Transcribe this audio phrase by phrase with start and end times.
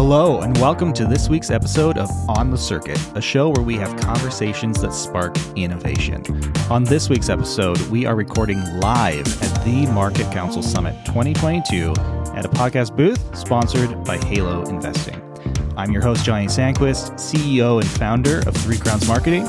[0.00, 3.74] Hello, and welcome to this week's episode of On the Circuit, a show where we
[3.74, 6.24] have conversations that spark innovation.
[6.70, 11.90] On this week's episode, we are recording live at the Market Counsel Summit 2022
[12.34, 15.20] at a podcast booth sponsored by Halo Investing.
[15.76, 19.46] I'm your host, Johnny Sandquist, CEO and founder of Three Crowns Marketing.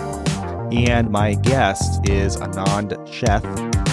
[0.71, 3.43] And my guest is Anand Sheth,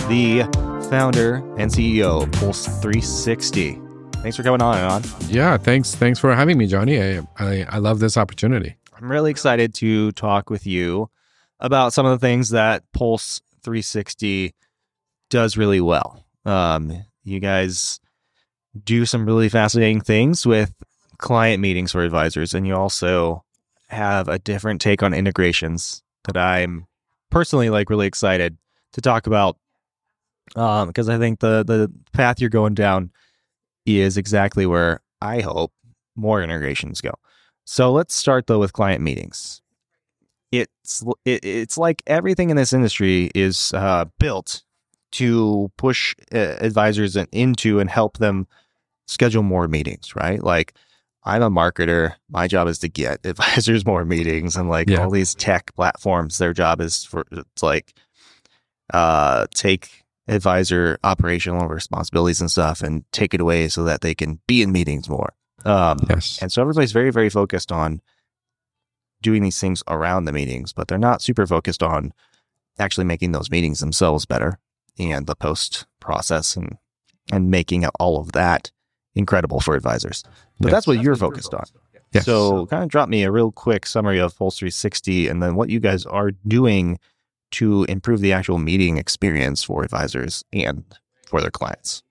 [0.08, 0.42] the
[0.88, 3.80] founder and CEO of Pulse 360.
[4.22, 5.28] Thanks for coming on, Anand.
[5.28, 5.96] Yeah, thanks.
[5.96, 7.02] Thanks for having me, Johnny.
[7.02, 8.76] I, I, I love this opportunity.
[8.96, 11.10] I'm really excited to talk with you
[11.58, 14.54] about some of the things that Pulse 360
[15.30, 16.24] does really well.
[16.44, 17.98] Um, you guys
[18.84, 20.72] do some really fascinating things with
[21.18, 23.42] client meetings for advisors, and you also
[23.88, 26.86] have a different take on integrations that I'm
[27.30, 28.56] personally like really excited
[28.92, 29.56] to talk about
[30.56, 33.10] um, because I think the the path you're going down
[33.86, 35.72] is exactly where I hope
[36.16, 37.12] more integrations go.
[37.64, 39.62] So let's start though with client meetings.
[40.50, 44.62] It's it, it's like everything in this industry is uh, built
[45.12, 48.46] to push uh, advisors into and help them
[49.06, 50.42] schedule more meetings, right?
[50.42, 50.74] Like
[51.24, 52.14] I'm a marketer.
[52.30, 55.02] My job is to get advisors more meetings and like Yeah.
[55.04, 57.94] all these tech platforms, their job is for it's like
[58.92, 64.40] uh take advisor operational responsibilities and stuff and take it away so that they can
[64.46, 65.32] be in meetings more.
[65.64, 66.38] Um Yes.
[66.40, 68.00] and so everybody's very, very focused on
[69.20, 72.12] doing these things around the meetings, but they're not super focused on
[72.78, 74.58] actually making those meetings themselves better
[74.98, 76.78] and the post process and
[77.30, 78.70] and making all of that
[79.14, 80.22] incredible for advisors.
[80.60, 80.72] But Yes.
[80.72, 81.64] that's what you're focused on.
[82.12, 82.24] Yes.
[82.24, 85.68] So kind of drop me a real quick summary of Pulse 360 and then what
[85.68, 86.98] you guys are doing
[87.50, 90.84] to improve the actual meeting experience for advisors and
[91.26, 92.02] for their clients.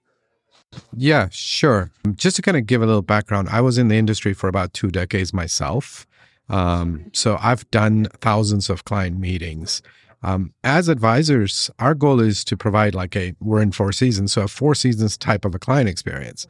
[0.96, 1.92] Yeah, sure.
[2.16, 4.74] Just to kind of give a little background, I was in the industry for about
[4.74, 6.06] two decades myself.
[6.50, 9.82] Um, so I've done thousands of client meetings.
[10.24, 14.44] Um, as advisors, our goal is to provide like a, we're in four seasons, so
[14.44, 16.48] a four seasons type of a client experience.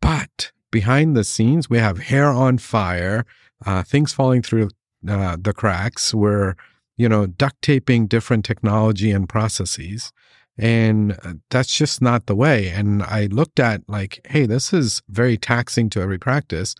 [0.00, 3.26] But behind the scenes, we have hair on fire,
[3.66, 4.70] uh, things falling through
[5.08, 6.14] uh, the cracks.
[6.14, 6.54] We're,
[6.96, 10.12] you know, duct taping different technology and processes.
[10.58, 12.68] And uh, that's just not the way.
[12.68, 16.74] And I looked at like, hey, this is very taxing to every practice.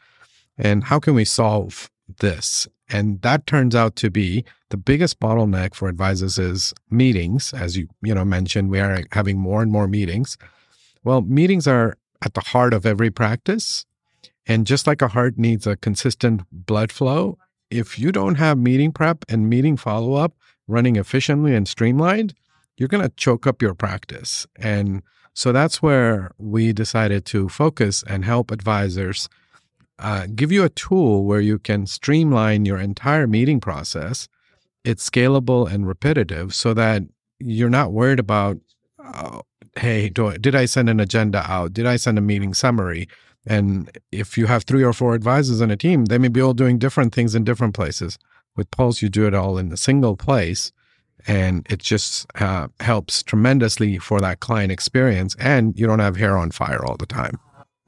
[0.58, 2.68] And how can we solve this?
[2.90, 7.54] And that turns out to be the biggest bottleneck for advisors is meetings.
[7.54, 10.36] As you, you know, mentioned, we are having more and more meetings.
[11.02, 13.86] Well, meetings are at the heart of every practice.
[14.46, 17.38] And just like a heart needs a consistent blood flow,
[17.70, 20.34] if you don't have meeting prep and meeting follow up
[20.66, 22.34] running efficiently and streamlined,
[22.76, 24.46] you're going to choke up your practice.
[24.56, 25.02] And
[25.34, 29.28] so that's where we decided to focus and help advisors
[29.98, 34.28] uh, give you a tool where you can streamline your entire meeting process.
[34.84, 37.02] It's scalable and repetitive so that
[37.38, 38.56] you're not worried about,
[39.02, 39.40] uh,
[39.76, 41.72] hey, do, did I send an agenda out?
[41.72, 43.08] Did I send a meeting summary?
[43.46, 46.54] And if you have three or four advisors in a team, they may be all
[46.54, 48.18] doing different things in different places.
[48.56, 50.72] With Pulse, you do it all in a single place
[51.26, 56.36] and it just uh, helps tremendously for that client experience and you don't have hair
[56.36, 57.38] on fire all the time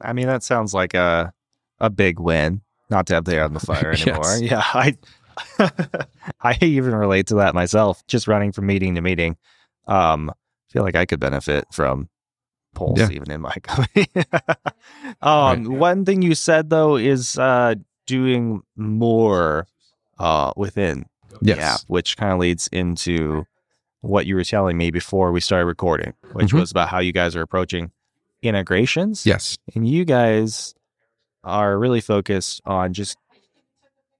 [0.03, 1.33] I mean, that sounds like a
[1.79, 2.61] a big win.
[2.89, 4.37] Not to have the hair on the fire anymore.
[4.37, 4.41] Yes.
[4.41, 4.97] Yeah, I
[6.41, 8.05] I even relate to that myself.
[8.07, 9.37] Just running from meeting to meeting.
[9.87, 10.31] Um,
[10.73, 12.09] feel like I could benefit from
[12.75, 13.09] Pulse Yeah.
[13.11, 14.07] even in my company.
[15.21, 17.75] um, one thing you said though is uh
[18.07, 19.67] doing more
[20.19, 21.05] uh within
[21.41, 23.45] yes the app, which kind of leads into
[24.01, 26.59] what you were telling me before we started recording, which Mhm.
[26.59, 27.91] was about how you guys are approaching
[28.41, 30.75] integrations yes and you guys
[31.45, 33.17] are really focused on just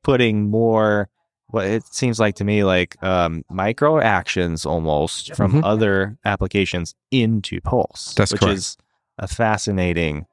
[0.03, 1.09] putting more
[1.53, 5.61] what it seems like to me like um, micro actions almost from Mhm.
[5.63, 8.57] other applications into pulse That's which correct.
[8.57, 8.77] is
[9.19, 10.25] a fascinating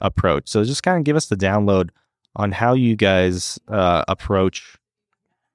[0.00, 1.90] approach so just kind of give us the download
[2.36, 4.76] on how you guys uh, approach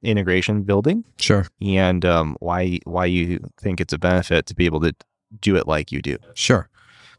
[0.02, 4.80] integration building sure and um, why why you think it's a benefit to be able
[4.80, 4.94] to
[5.42, 6.70] do it like you do Sure.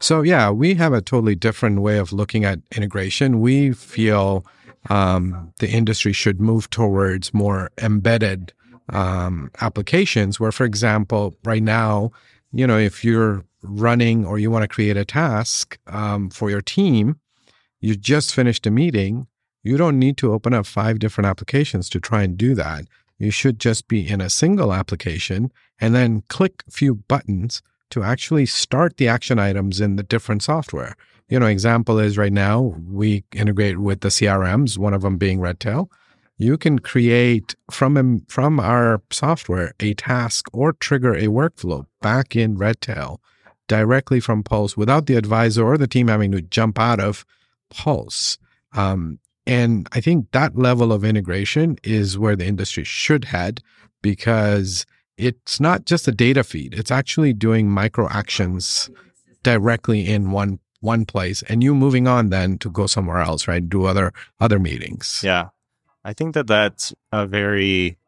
[0.03, 3.39] So, yeah, we have a totally different way of looking at integration.
[3.43, 4.47] We feel
[4.89, 8.53] um, the industry should move towards more embedded
[8.89, 12.11] um, applications, where, for example, right now,
[12.53, 16.63] you know, if you're running or you want to create a task um, for your
[16.63, 17.21] team,
[17.81, 19.27] you just finished a meeting,
[19.63, 22.87] you don't need to open up five different applications to try and do that.
[23.19, 28.03] you should just be in a single application and then click a few buttons to
[28.03, 30.97] actually start the action items in the different software.
[31.31, 35.41] You know, example is right now we integrate with the CRMs, one of them being
[35.41, 35.89] Redtail.
[36.39, 42.59] You can create from from our software a task or trigger a workflow back in
[42.59, 43.21] Redtail
[43.69, 47.25] directly from Pulse without the advisor or the team having to jump out of
[47.71, 48.37] Pulse.
[48.73, 53.63] Um, and I think that level of integration is where the industry should head
[54.03, 54.85] because
[55.17, 58.91] it's not just a data feed, it's actually doing micro actions
[59.45, 63.69] directly in one one place and you moving on then to go somewhere else right
[63.69, 65.49] do other other meetings yeah
[66.05, 67.99] i think that that's a very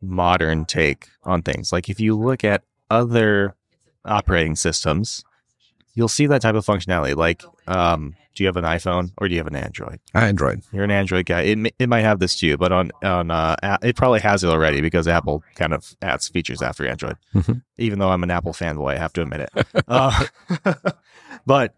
[0.00, 3.54] modern take on things like if you look at other
[4.04, 5.24] operating systems
[5.94, 9.34] you'll see that type of functionality like um, do you have an iPhone or do
[9.34, 9.98] you have an Android?
[10.14, 10.62] Android.
[10.70, 11.40] You're an Android guy.
[11.40, 14.82] It, it might have this too, but on on uh, it probably has it already
[14.82, 17.16] because Apple kind of adds features after Android.
[17.34, 17.54] Mm-hmm.
[17.78, 19.66] Even though I'm an Apple fanboy, I have to admit it.
[19.88, 20.24] uh,
[21.46, 21.74] but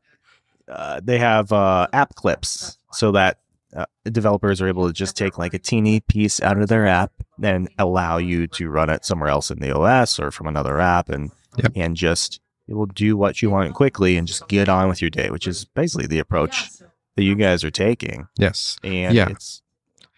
[0.69, 3.39] uh, they have uh, app clips so that
[3.77, 7.13] uh, developers are able to just take like a teeny piece out of their app
[7.43, 11.09] and allow you to run it somewhere else in the OS or from another app
[11.11, 11.73] and yep.
[11.75, 15.11] and just it will do what you want quickly and just get on with your
[15.11, 16.71] day, which is basically the approach
[17.17, 18.29] that you guys are taking.
[18.37, 18.79] Yes.
[18.85, 19.29] And yeah.
[19.31, 19.63] it's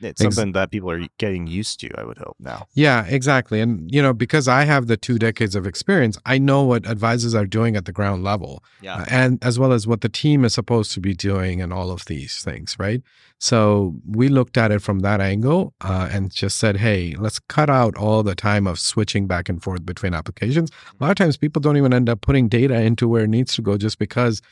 [0.01, 2.67] it's Ex- something that people are getting used to, I would hope now.
[2.75, 3.61] Yeah, exactly.
[3.61, 7.35] And you know, because I have the two decades of experience, I know what advisors
[7.35, 8.63] are doing at the ground level.
[8.81, 8.97] Yeah.
[8.97, 11.91] Uh, and as well as what the team is supposed to be doing and all
[11.91, 13.03] of these things, right?
[13.39, 17.71] So we looked at it from that angle uh, and just said, hey, let's cut
[17.71, 20.71] out all the time of switching back and forth between applications.
[21.01, 23.55] A lot of times people don't even end up putting data into where it needs
[23.55, 24.43] to go just because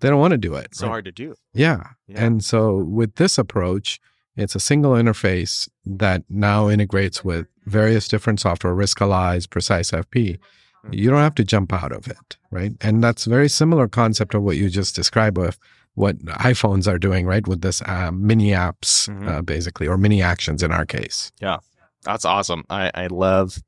[0.00, 0.66] they don't want to do it.
[0.66, 0.86] It's right?
[0.86, 1.36] so hard to do.
[1.52, 1.90] Yeah.
[2.08, 2.24] yeah.
[2.24, 4.00] And so with this approach,
[4.36, 10.38] it's a single interface that now integrates with various different software, Riskalyze, PreciseFP.
[10.82, 10.92] Hmm.
[10.92, 12.72] You don't have to jump out of it, right?
[12.80, 15.58] And that's very similar concept of what you just described with
[15.94, 17.46] what iPhones are doing, right?
[17.46, 19.28] With this uh, mini apps, mm-hmm.
[19.28, 21.30] uh, basically, or mini actions in our case.
[21.40, 21.58] Yeah,
[22.02, 22.64] that's awesome.
[22.68, 23.62] I, I love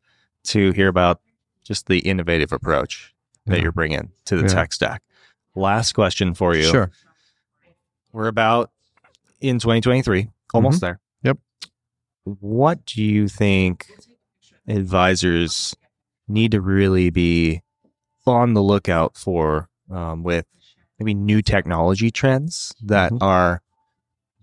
[0.49, 1.21] to hear about
[1.65, 3.15] just the innovative approach
[3.47, 3.63] that yeah.
[3.63, 4.49] you're bringing to the yeah.
[4.49, 5.03] tech stack.
[5.55, 6.65] Last question for you.
[6.65, 6.91] Sure.
[8.13, 8.71] We're about
[9.41, 10.87] in 2023, almost mm-hmm.
[10.87, 11.01] there.
[11.23, 11.39] Yep.
[12.25, 13.87] What do you think
[14.67, 15.77] advisors
[16.29, 17.63] need to really be
[18.27, 20.47] on the lookout for um, with
[20.99, 23.23] maybe new technology trends that mm-hmm.
[23.23, 23.63] are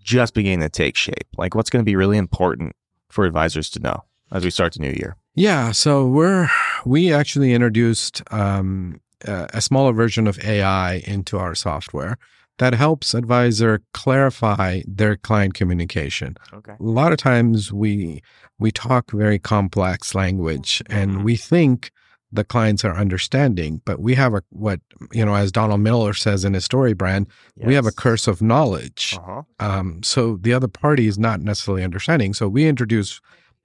[0.02, 1.28] just beginning to take shape?
[1.36, 2.74] Like what's going to be really important
[3.10, 5.16] for advisors to know as we start the new year?
[5.34, 6.48] Yeah, so we're
[6.84, 12.18] we actually introduced um, a smaller version of AI into our software
[12.58, 16.36] that helps advisor clarify their client communication.
[16.52, 16.72] Okay.
[16.78, 18.22] A lot of times we
[18.58, 21.24] we talk very complex language and mm-hmm.
[21.24, 21.90] we think
[22.30, 23.80] the clients are understanding.
[23.84, 24.80] But we have a what
[25.12, 27.66] you know, as Donald Miller says in his StoryBrand, yes.
[27.66, 29.16] we have a curse of knowledge.
[29.18, 29.42] Uh-huh.
[29.58, 32.34] Um, so the other party is not necessarily understanding.
[32.34, 33.20] So we introduce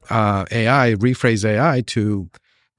[0.09, 2.29] uh, AI, rephrase AI to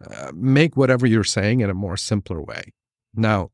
[0.05, 2.73] uh, make whatever you're saying in a more simpler way.
[3.15, 3.51] Now,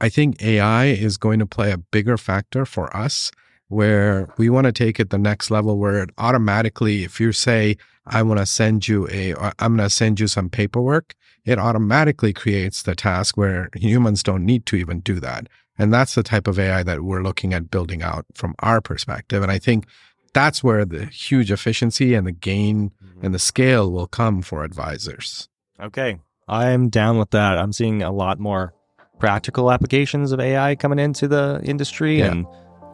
[0.00, 3.30] I think AI is going to play a bigger factor for us
[3.68, 7.76] where we want to take it the next level where it automatically if you say
[8.06, 11.14] I want to send you a, uh, I'm going to send you some paperwork,
[11.44, 15.48] it automatically creates the task where humans don't need to even do that.
[15.78, 19.42] And that's the type of AI that we're looking at building out from our perspective.
[19.42, 19.86] And I think
[20.32, 23.24] that's where the huge efficiency and the gain mm-hmm.
[23.24, 25.48] and the scale will come for advisors.
[25.80, 26.18] Okay.
[26.48, 27.58] I'm down with that.
[27.58, 28.74] I'm seeing a lot more
[29.18, 32.18] practical applications of AI coming into the industry.
[32.18, 32.32] Yeah.
[32.32, 32.46] And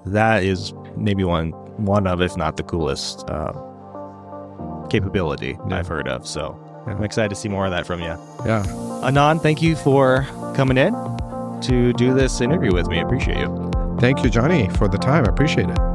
[0.06, 1.50] that is maybe one,
[1.84, 3.52] one of, if not the coolest, uh,
[4.90, 5.78] capability yeah.
[5.78, 6.26] I've heard of.
[6.26, 6.94] So yeah.
[6.94, 8.16] I'm excited to see more of that from you.
[8.44, 8.64] Yeah.
[9.02, 10.92] Anand, thank you for coming in
[11.62, 12.98] to do this interview with me.
[12.98, 13.70] I appreciate you.
[13.98, 15.24] Thank you, Johnny, for the time.
[15.24, 15.93] I appreciate it.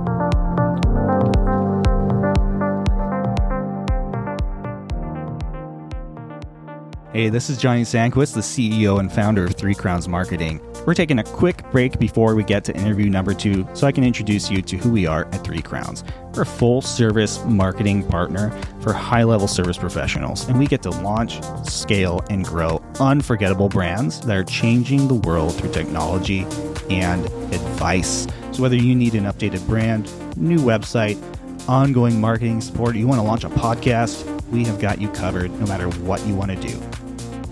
[7.20, 10.62] Hey, this is Johnny Sandquist, the CEO and founder of Three Crowns Marketing.
[10.86, 14.06] We're taking a quick break before we get to interview number two so I can
[14.06, 16.06] introduce you to who we are at Three Crowns.
[16.34, 20.92] We're a full service marketing partner for high level service professionals, and we get to
[20.92, 26.48] launch, scale, and grow unforgettable brands that are changing the world through technology
[26.90, 28.28] and advice.
[28.54, 30.06] So, whether you need an updated brand,
[30.38, 31.22] new website,
[31.68, 35.66] ongoing marketing support, you want to launch a podcast, we have got you covered no
[35.68, 36.82] matter what you want to do.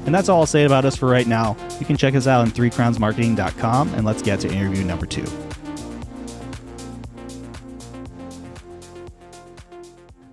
[0.08, 1.58] And that's all I'll say about us for right now.
[1.82, 5.26] You can check us out on threecrownsmarketing.com and let's get to interview number two.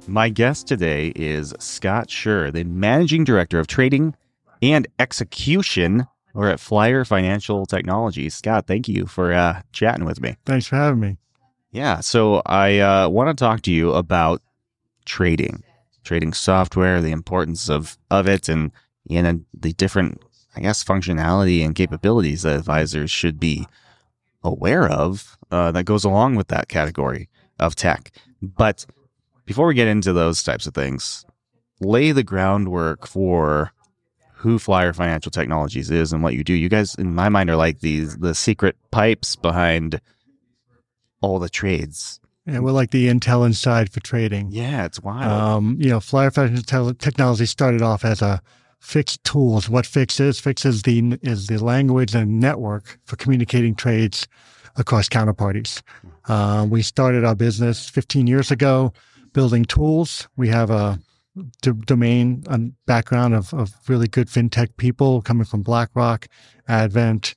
[0.07, 4.15] My guest today is Scott Scherr, the Managing Director of Trading
[4.63, 8.37] and Execution or at Flyer Financial Technologies.
[8.37, 10.37] Scott, thank you for uh, chatting with me.
[10.45, 11.17] Thanks for having me.
[11.73, 14.41] Yeah, so I uh, want to talk to you about
[15.05, 15.65] trading,
[16.05, 18.71] trading software, the importance of of it, and
[19.07, 20.23] you know the different,
[20.57, 23.67] I guess, functionality and capabilities that advisors should be
[24.43, 28.13] aware of uh, that goes along with that category of tech.
[28.43, 28.87] But
[29.47, 31.25] before we get into those types of things,
[31.81, 33.73] lay the groundwork for
[34.37, 36.53] who Flyer Financial Technologies is and what you do.
[36.53, 40.01] You guys, in my mind, are like these the secret pipes behind
[41.23, 42.21] all the trades.
[42.47, 44.51] Yeah, we're like the Intel inside for trading.
[44.51, 45.33] Yeah, it's wild.
[45.33, 48.43] Um, you know, Flyer Financial Technology started off as a
[48.85, 49.69] FIX tools.
[49.69, 50.41] What FIX is?
[50.41, 54.29] FIX is the is the language and network for communicating trades
[54.77, 55.81] across counterparties.
[56.29, 58.93] Uh, we started our business 15 years ago
[59.33, 60.29] building tools.
[60.37, 60.99] We have a
[61.63, 66.29] d- domain and background of, of really good fintech people coming from BlackRock,
[66.69, 67.35] Advent,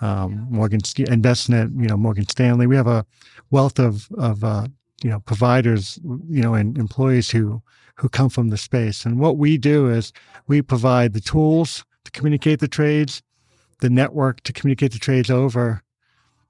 [0.00, 2.66] um, Morgan St- Envestnet, you know, Morgan Stanley.
[2.66, 3.04] We have a
[3.50, 4.68] wealth of of uh,
[5.04, 7.62] you know providers, you know, and employees who
[7.98, 9.04] who come from the space.
[9.04, 10.12] And what we do is
[10.46, 13.22] we provide the tools to communicate the trades,
[13.80, 15.82] the network to communicate the trades over,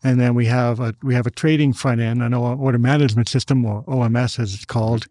[0.02, 3.64] and then we have a we have a trading front end, an order management system
[3.64, 5.08] or OMS as it's called,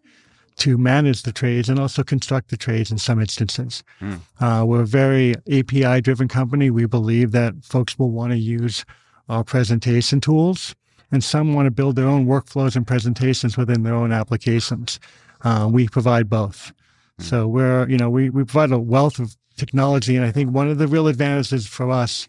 [0.56, 3.82] to manage the trades and also construct the trades in some instances.
[4.00, 4.20] Mm.
[4.40, 6.70] Uh, we're a very API driven company.
[6.70, 8.84] We believe that folks will want to use
[9.28, 10.74] our presentation tools,
[11.12, 14.98] and some want to build their own workflows and presentations within their own applications.
[15.42, 16.72] Uh, we provide both.
[17.20, 17.24] Mm.
[17.24, 20.68] So we're you know we we provide a wealth of technology, and I think one
[20.68, 22.28] of the real advantages for us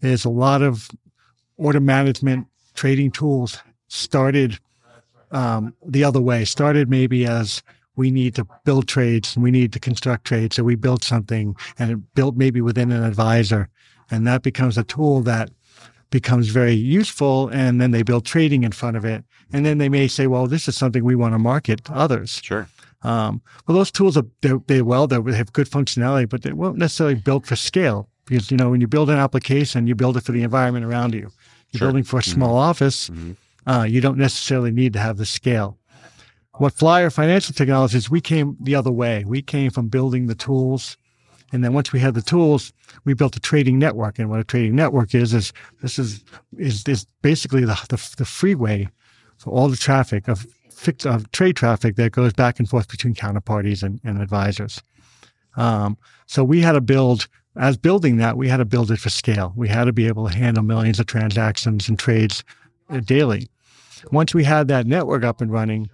[0.00, 0.90] is a lot of
[1.56, 4.58] order management trading tools started
[5.30, 6.44] um, the other way.
[6.44, 7.62] Started maybe as
[7.96, 10.56] we need to build trades and we need to construct trades.
[10.56, 13.68] So we built something and it built maybe within an advisor.
[14.10, 15.50] And that becomes a tool that
[16.10, 17.48] becomes very useful.
[17.48, 19.24] And then they build trading in front of it.
[19.52, 22.40] And then they may say, well, this is something we want to market to others.
[22.42, 22.68] Sure.
[23.02, 26.76] Um, well, those tools are, they, they well, they have good functionality, but they won't
[26.76, 30.22] necessarily built for scale because, you know, when you build an application, you build it
[30.22, 31.30] for the environment around you
[31.72, 31.88] you're sure.
[31.88, 32.70] building for a small mm-hmm.
[32.70, 33.32] office, mm-hmm.
[33.66, 35.78] Uh, you don't necessarily need to have the scale.
[36.54, 39.22] What Flyer Financial Technologies, we came the other way.
[39.24, 40.96] We came from building the tools.
[41.52, 42.72] And then once we had the tools,
[43.04, 44.18] we built a trading network.
[44.18, 45.52] And what a trading network is, is
[45.82, 46.24] this is,
[46.56, 48.88] is, is basically the, the, the freeway
[49.38, 53.14] for all the traffic of, fixed of trade traffic that goes back and forth between
[53.14, 54.80] counterparties and, and advisors.
[55.56, 57.26] Um, so we had to build
[57.56, 59.52] as building that, we had to build it for scale.
[59.56, 62.44] We had to be able to handle millions of transactions and trades
[62.88, 63.48] uh, daily.
[64.12, 65.90] Once we had that network up and running,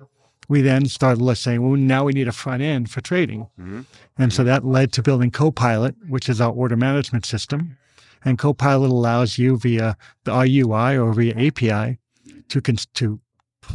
[0.48, 3.48] we then started saying, well, now we need a front end for trading.
[3.58, 3.82] Mm-hmm.
[4.18, 7.76] And so that led to building Copilot, which is our order management system.
[8.24, 11.98] And Copilot allows you via the RUI or via API
[12.48, 13.20] to, to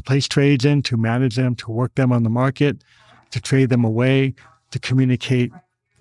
[0.03, 2.83] place trades in, to manage them, to work them on the market,
[3.31, 4.33] to trade them away,
[4.71, 5.51] to communicate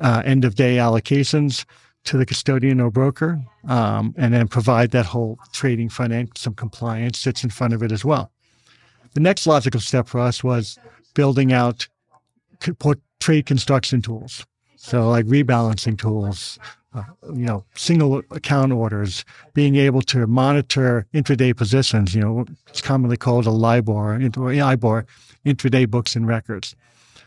[0.00, 1.64] uh, end of day allocations
[2.04, 6.54] to the custodian or broker, um, and then provide that whole trading front end, some
[6.54, 8.32] compliance sits in front of it as well.
[9.14, 10.78] The next logical step for us was
[11.14, 11.88] building out
[13.20, 14.46] trade construction tools.
[14.76, 16.58] So like rebalancing tools,
[16.94, 19.24] uh, you know, single account orders,
[19.54, 25.06] being able to monitor intraday positions, you know, it's commonly called a LIBOR, or IBOR,
[25.44, 26.74] intraday books and records.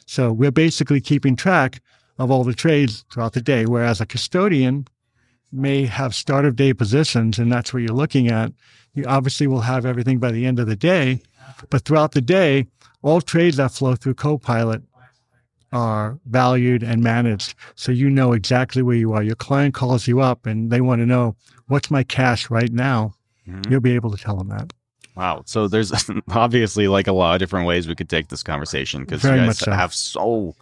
[0.06, 1.82] So we're basically keeping track
[2.18, 3.66] of all the trades throughout the day.
[3.66, 4.88] Whereas a custodian
[5.52, 8.52] may have start of day positions, and that's what you're looking at.
[8.96, 11.22] You obviously will have everything by the end of the day,
[11.70, 12.68] but throughout the day,
[13.02, 14.82] all trades that flow through Copilot
[15.72, 17.56] are valued and managed.
[17.76, 19.24] So you know exactly where you are.
[19.24, 21.36] Your client calls you up and they want to know
[21.68, 23.16] what's my cash right now.
[23.48, 23.72] Mm-hmm.
[23.72, 24.72] You'll be able to tell them that.
[25.16, 25.44] Wow.
[25.46, 25.92] So there's
[26.32, 29.58] obviously like a lot of different ways we could take this conversation because you guys
[29.60, 29.72] so.
[29.72, 30.56] have so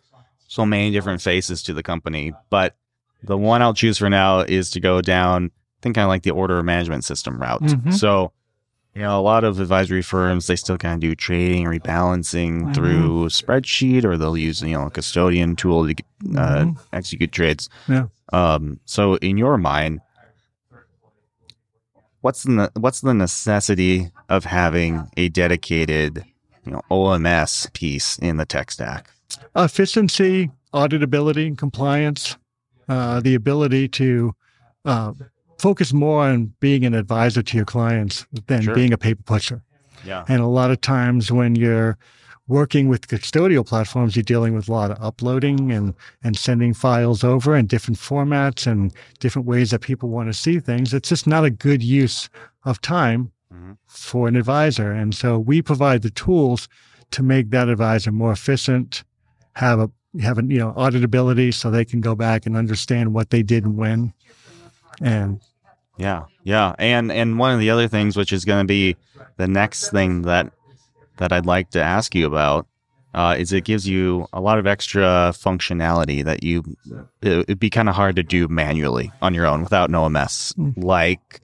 [0.48, 2.33] so many different faces to the company.
[2.50, 2.75] But
[3.24, 6.31] the one I'll choose for now is to go down, I think I like the
[6.31, 7.62] order management system route.
[7.62, 7.91] Mm-hmm.
[7.91, 8.33] So,
[8.93, 12.74] you know, a lot of advisory firms, they still kind of do trading, rebalancing mm-hmm.
[12.74, 16.71] through spreadsheet, or they'll use, you know, a custodian tool to uh, mm-hmm.
[16.93, 17.69] execute trades.
[17.88, 18.07] Yeah.
[18.33, 20.01] Um, so in your mind,
[22.21, 26.25] what's the, what's the necessity of having a dedicated,
[26.65, 29.10] you know, OMS piece in the tech stack?
[29.55, 32.38] efficiency, auditability, and compliance,
[32.88, 34.33] uh, the ability to
[34.86, 35.13] uh,
[35.62, 38.74] focus more on being an advisor to your clients than sure.
[38.74, 39.62] being a paper pusher.
[40.03, 40.25] Yeah.
[40.27, 42.00] And a lot of times when you're
[42.48, 47.24] working with custodial platforms, you're dealing with a lot of uploading and, and sending files
[47.24, 50.96] over in different formats and different ways that people want to see things.
[50.96, 52.27] It's just not a good use
[52.65, 53.74] of time mm-hmm.
[53.86, 54.91] for an advisor.
[54.91, 56.68] And so we provide the tools
[57.12, 59.03] to make that advisor more efficient,
[59.56, 59.91] have a
[60.22, 63.63] have a, you know auditability so they can go back and understand what they did
[63.63, 64.13] and when.
[65.01, 65.39] And
[65.98, 68.95] yeah, yeah, and and one of the other things, which is going to be
[69.38, 70.51] the next thing that
[71.17, 72.67] that I'd like to ask you about,
[73.13, 76.63] uh, is it gives you a lot of extra functionality that you
[77.21, 80.55] it, would be kind of hard to do manually on your own without an OMS,
[80.55, 80.74] mm.
[80.77, 81.41] like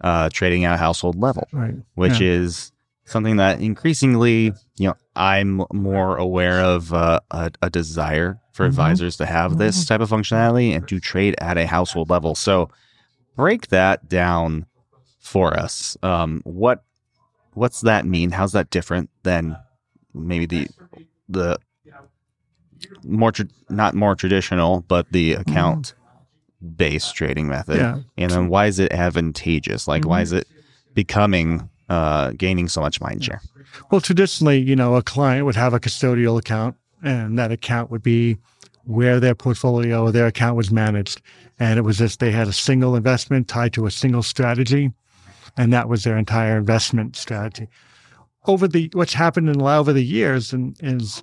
[0.00, 1.74] uh, trading at a household level, right.
[1.94, 2.28] which yeah.
[2.28, 2.72] is
[3.04, 8.70] something that increasingly, you know, I'm more aware of uh, a, a, desire for mm-hmm.
[8.70, 9.88] advisors to have this mm-hmm.
[9.88, 12.34] type of functionality and to trade at a household level.
[12.34, 12.70] So
[13.36, 14.66] break that down
[15.20, 15.96] for us.
[16.02, 16.82] Um, what
[17.54, 18.30] what's that mean?
[18.30, 19.56] How's that different than
[20.14, 20.68] maybe the
[21.28, 21.58] the
[23.04, 25.50] more tra- not more traditional, but the mm-hmm.
[25.50, 25.94] account
[26.76, 27.78] based trading method?
[27.78, 28.00] Yeah.
[28.16, 29.88] And then why is it advantageous?
[29.88, 30.10] Like, mm-hmm.
[30.10, 30.46] why is it
[30.94, 33.40] becoming uh, gaining so much mind share?
[33.90, 38.02] Well, traditionally, you know, a client would have a custodial account, and that account would
[38.02, 38.38] be
[38.84, 41.20] where their portfolio or their account was managed.
[41.58, 44.92] And it was just they had a single investment tied to a single strategy,
[45.56, 47.68] and that was their entire investment strategy.
[48.46, 51.22] Over the what's happened in over the years and is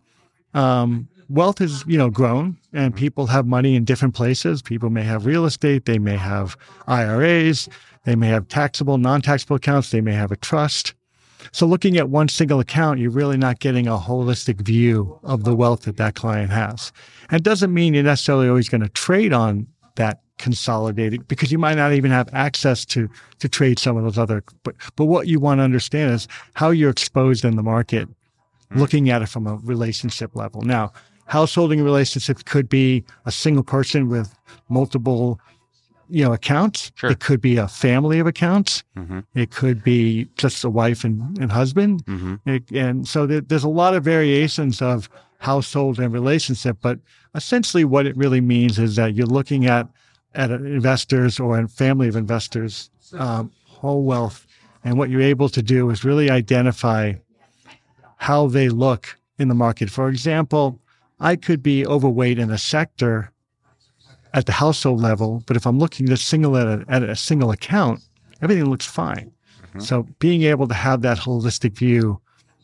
[0.54, 4.62] um, wealth has you know grown, and people have money in different places.
[4.62, 7.70] People may have real estate, they may have IRAs,
[8.06, 10.94] they may have taxable, non-taxable accounts, they may have a trust.
[11.52, 15.56] So looking at one single account, you're really not getting a holistic view of the
[15.56, 16.92] wealth that that client has.
[17.30, 21.60] And it doesn't mean you're necessarily always going to trade on that consolidated because you
[21.60, 25.28] might not even have access to to trade some of those other but but what
[25.28, 28.80] you want to understand is how you're exposed in the market mm-hmm.
[28.80, 30.94] looking at it from a relationship level now
[31.26, 34.34] householding relationships could be a single person with
[34.70, 35.42] multiple
[36.10, 37.12] you know accounts sure.
[37.12, 39.20] it could be a family of accounts mm-hmm.
[39.36, 42.36] it could be just a wife and, and husband mm-hmm.
[42.46, 47.00] it, and so there, there's a lot of variations of household and relationship but
[47.36, 49.88] essentially what it really means is that you're looking at
[50.36, 54.46] at investors or a family of investors um, whole wealth
[54.84, 57.14] and what you're able to do is really identify
[58.18, 60.80] how they look in the market for example
[61.20, 63.32] i could be overweight in a sector
[64.34, 65.44] at the household level.
[65.46, 68.02] But if I'm looking at single at a, at a single account,
[68.42, 69.32] everything looks fine.
[69.62, 69.80] Mm-hmm.
[69.82, 72.20] So being able to have that holistic view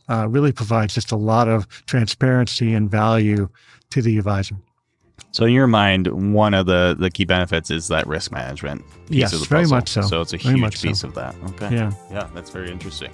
[0.10, 3.50] uh, really provides just a lot of transparency and value
[3.92, 4.56] to the advisor.
[5.32, 8.84] So in your mind, one of the, the key benefits is that risk management.
[9.10, 10.02] yes, very much so.
[10.02, 11.10] So it's a very huge piece so.
[11.10, 11.36] of that.
[11.50, 11.76] Okay.
[11.76, 11.92] Yeah.
[12.10, 13.12] Yeah, that's very interesting.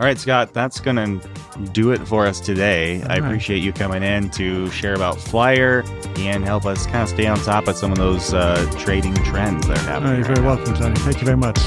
[0.00, 3.02] All right, Scott, that's going to do it for us today.
[3.02, 5.84] All I appreciate you coming in to share about Flyer
[6.16, 9.68] and help us kind of stay on top of some of those uh, trading trends
[9.68, 10.14] that are happening.
[10.14, 10.96] you're very welcome, Tony.
[11.00, 11.58] Thank you very much.